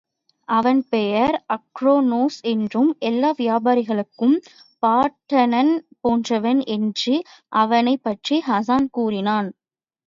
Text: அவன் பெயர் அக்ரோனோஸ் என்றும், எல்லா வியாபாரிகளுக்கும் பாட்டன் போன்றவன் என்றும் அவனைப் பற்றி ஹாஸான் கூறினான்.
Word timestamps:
அவன் 0.49 0.85
பெயர் 0.89 1.45
அக்ரோனோஸ் 1.49 2.39
என்றும், 2.41 2.95
எல்லா 2.99 3.33
வியாபாரிகளுக்கும் 3.33 4.35
பாட்டன் 4.83 5.71
போன்றவன் 5.99 6.63
என்றும் 6.67 7.23
அவனைப் 7.55 8.03
பற்றி 8.03 8.43
ஹாஸான் 8.47 8.87
கூறினான். 8.91 9.49